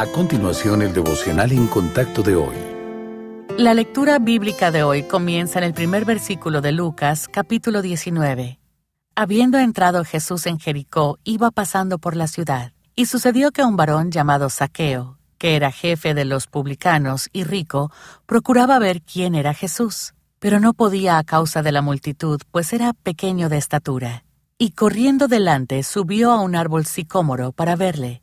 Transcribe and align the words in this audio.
A 0.00 0.06
continuación, 0.06 0.80
el 0.80 0.94
devocional 0.94 1.52
en 1.52 1.66
contacto 1.66 2.22
de 2.22 2.34
hoy. 2.34 2.56
La 3.58 3.74
lectura 3.74 4.18
bíblica 4.18 4.70
de 4.70 4.82
hoy 4.82 5.02
comienza 5.02 5.58
en 5.58 5.64
el 5.66 5.74
primer 5.74 6.06
versículo 6.06 6.62
de 6.62 6.72
Lucas, 6.72 7.28
capítulo 7.28 7.82
19. 7.82 8.58
Habiendo 9.14 9.58
entrado 9.58 10.02
Jesús 10.06 10.46
en 10.46 10.58
Jericó, 10.58 11.18
iba 11.22 11.50
pasando 11.50 11.98
por 11.98 12.16
la 12.16 12.28
ciudad, 12.28 12.72
y 12.96 13.04
sucedió 13.04 13.50
que 13.50 13.62
un 13.62 13.76
varón 13.76 14.10
llamado 14.10 14.48
Saqueo, 14.48 15.18
que 15.36 15.54
era 15.54 15.70
jefe 15.70 16.14
de 16.14 16.24
los 16.24 16.46
publicanos 16.46 17.28
y 17.34 17.44
rico, 17.44 17.92
procuraba 18.24 18.78
ver 18.78 19.02
quién 19.02 19.34
era 19.34 19.52
Jesús, 19.52 20.14
pero 20.38 20.60
no 20.60 20.72
podía 20.72 21.18
a 21.18 21.24
causa 21.24 21.60
de 21.60 21.72
la 21.72 21.82
multitud, 21.82 22.40
pues 22.50 22.72
era 22.72 22.94
pequeño 22.94 23.50
de 23.50 23.58
estatura. 23.58 24.24
Y 24.56 24.70
corriendo 24.70 25.28
delante 25.28 25.82
subió 25.82 26.32
a 26.32 26.40
un 26.40 26.56
árbol 26.56 26.86
sicómoro 26.86 27.52
para 27.52 27.76
verle 27.76 28.22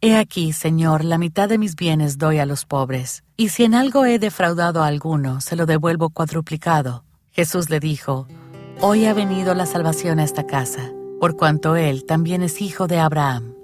He 0.00 0.14
aquí, 0.14 0.52
Señor, 0.52 1.02
la 1.02 1.18
mitad 1.18 1.48
de 1.48 1.58
mis 1.58 1.74
bienes 1.74 2.18
doy 2.18 2.38
a 2.38 2.46
los 2.46 2.64
pobres, 2.64 3.24
y 3.36 3.48
si 3.48 3.64
en 3.64 3.74
algo 3.74 4.04
he 4.04 4.20
defraudado 4.20 4.84
a 4.84 4.86
alguno, 4.86 5.40
se 5.40 5.56
lo 5.56 5.66
devuelvo 5.66 6.10
cuadruplicado. 6.10 7.02
Jesús 7.32 7.68
le 7.68 7.80
dijo, 7.80 8.28
Hoy 8.80 9.06
ha 9.06 9.12
venido 9.12 9.54
la 9.54 9.66
salvación 9.66 10.20
a 10.20 10.24
esta 10.24 10.46
casa, 10.46 10.92
por 11.18 11.36
cuanto 11.36 11.74
él 11.74 12.04
también 12.04 12.42
es 12.42 12.62
hijo 12.62 12.86
de 12.86 13.00
Abraham. 13.00 13.54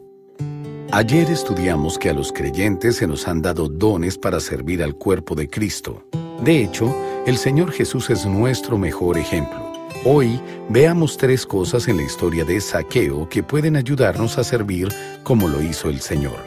Ayer 0.90 1.30
estudiamos 1.30 1.98
que 1.98 2.10
a 2.10 2.12
los 2.12 2.32
creyentes 2.32 2.96
se 2.96 3.06
nos 3.06 3.28
han 3.28 3.40
dado 3.40 3.68
dones 3.68 4.18
para 4.18 4.40
servir 4.40 4.82
al 4.82 4.96
cuerpo 4.96 5.36
de 5.36 5.48
Cristo. 5.48 6.04
De 6.42 6.64
hecho, 6.64 6.92
el 7.26 7.36
Señor 7.36 7.70
Jesús 7.70 8.10
es 8.10 8.26
nuestro 8.26 8.76
mejor 8.76 9.18
ejemplo. 9.18 9.63
Hoy 10.02 10.40
veamos 10.68 11.16
tres 11.16 11.46
cosas 11.46 11.88
en 11.88 11.96
la 11.96 12.02
historia 12.02 12.44
de 12.44 12.60
Saqueo 12.60 13.28
que 13.28 13.42
pueden 13.42 13.76
ayudarnos 13.76 14.36
a 14.36 14.44
servir 14.44 14.88
como 15.22 15.48
lo 15.48 15.62
hizo 15.62 15.88
el 15.88 16.00
Señor. 16.00 16.38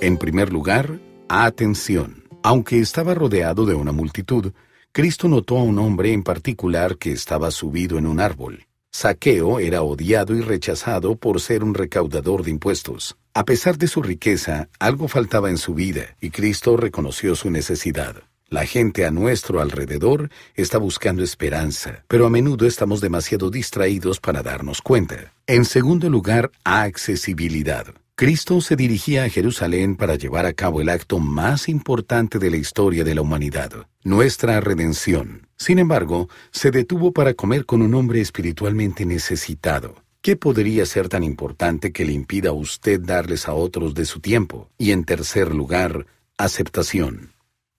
En 0.00 0.16
primer 0.16 0.52
lugar, 0.52 1.00
atención. 1.28 2.24
Aunque 2.42 2.78
estaba 2.78 3.14
rodeado 3.14 3.66
de 3.66 3.74
una 3.74 3.92
multitud, 3.92 4.52
Cristo 4.92 5.28
notó 5.28 5.58
a 5.58 5.62
un 5.62 5.78
hombre 5.78 6.12
en 6.12 6.22
particular 6.22 6.98
que 6.98 7.12
estaba 7.12 7.50
subido 7.50 7.98
en 7.98 8.06
un 8.06 8.20
árbol. 8.20 8.66
Saqueo 8.92 9.58
era 9.58 9.82
odiado 9.82 10.34
y 10.34 10.40
rechazado 10.40 11.16
por 11.16 11.40
ser 11.40 11.64
un 11.64 11.74
recaudador 11.74 12.44
de 12.44 12.50
impuestos. 12.50 13.16
A 13.34 13.44
pesar 13.44 13.78
de 13.78 13.88
su 13.88 14.02
riqueza, 14.02 14.68
algo 14.78 15.08
faltaba 15.08 15.50
en 15.50 15.58
su 15.58 15.74
vida 15.74 16.16
y 16.20 16.30
Cristo 16.30 16.76
reconoció 16.76 17.34
su 17.34 17.50
necesidad. 17.50 18.29
La 18.50 18.66
gente 18.66 19.04
a 19.06 19.12
nuestro 19.12 19.60
alrededor 19.60 20.28
está 20.56 20.76
buscando 20.76 21.22
esperanza, 21.22 22.02
pero 22.08 22.26
a 22.26 22.30
menudo 22.30 22.66
estamos 22.66 23.00
demasiado 23.00 23.48
distraídos 23.48 24.18
para 24.18 24.42
darnos 24.42 24.82
cuenta. 24.82 25.32
En 25.46 25.64
segundo 25.64 26.10
lugar, 26.10 26.50
accesibilidad. 26.64 27.86
Cristo 28.16 28.60
se 28.60 28.74
dirigía 28.74 29.22
a 29.22 29.28
Jerusalén 29.28 29.94
para 29.94 30.16
llevar 30.16 30.46
a 30.46 30.52
cabo 30.52 30.80
el 30.80 30.88
acto 30.88 31.20
más 31.20 31.68
importante 31.68 32.40
de 32.40 32.50
la 32.50 32.56
historia 32.56 33.04
de 33.04 33.14
la 33.14 33.22
humanidad, 33.22 33.70
nuestra 34.02 34.60
redención. 34.60 35.46
Sin 35.56 35.78
embargo, 35.78 36.28
se 36.50 36.72
detuvo 36.72 37.12
para 37.12 37.34
comer 37.34 37.64
con 37.66 37.82
un 37.82 37.94
hombre 37.94 38.20
espiritualmente 38.20 39.06
necesitado. 39.06 39.94
¿Qué 40.22 40.34
podría 40.34 40.86
ser 40.86 41.08
tan 41.08 41.22
importante 41.22 41.92
que 41.92 42.04
le 42.04 42.12
impida 42.14 42.48
a 42.48 42.54
usted 42.54 43.00
darles 43.00 43.46
a 43.46 43.54
otros 43.54 43.94
de 43.94 44.06
su 44.06 44.18
tiempo? 44.18 44.68
Y 44.76 44.90
en 44.90 45.04
tercer 45.04 45.54
lugar, 45.54 46.06
aceptación. 46.36 47.30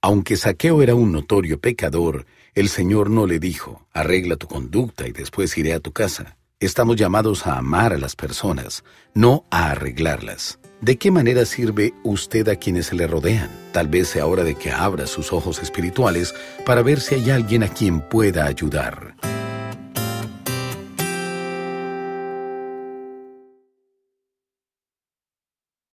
Aunque 0.03 0.35
Saqueo 0.35 0.81
era 0.81 0.95
un 0.95 1.11
notorio 1.11 1.59
pecador, 1.59 2.25
el 2.55 2.69
Señor 2.69 3.11
no 3.11 3.27
le 3.27 3.37
dijo, 3.37 3.85
arregla 3.93 4.35
tu 4.35 4.47
conducta 4.47 5.07
y 5.07 5.11
después 5.11 5.55
iré 5.59 5.73
a 5.73 5.79
tu 5.79 5.91
casa. 5.91 6.37
Estamos 6.59 6.95
llamados 6.95 7.45
a 7.45 7.59
amar 7.59 7.93
a 7.93 7.99
las 7.99 8.15
personas, 8.15 8.83
no 9.13 9.45
a 9.51 9.69
arreglarlas. 9.69 10.59
¿De 10.81 10.97
qué 10.97 11.11
manera 11.11 11.45
sirve 11.45 11.93
usted 12.03 12.49
a 12.49 12.55
quienes 12.55 12.87
se 12.87 12.95
le 12.95 13.05
rodean? 13.05 13.51
Tal 13.73 13.89
vez 13.89 14.07
sea 14.07 14.25
hora 14.25 14.43
de 14.43 14.55
que 14.55 14.71
abra 14.71 15.05
sus 15.05 15.31
ojos 15.31 15.59
espirituales 15.61 16.33
para 16.65 16.81
ver 16.81 16.99
si 16.99 17.13
hay 17.13 17.29
alguien 17.29 17.61
a 17.61 17.67
quien 17.67 18.01
pueda 18.01 18.47
ayudar. 18.47 19.15